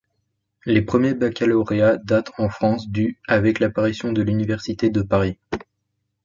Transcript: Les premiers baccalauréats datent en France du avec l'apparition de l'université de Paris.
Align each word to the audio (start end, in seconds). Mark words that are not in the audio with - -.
Les 0.65 0.81
premiers 0.81 1.13
baccalauréats 1.13 1.97
datent 1.97 2.31
en 2.39 2.49
France 2.49 2.89
du 2.89 3.19
avec 3.27 3.59
l'apparition 3.59 4.11
de 4.11 4.23
l'université 4.23 4.89
de 4.89 5.03
Paris. 5.03 5.37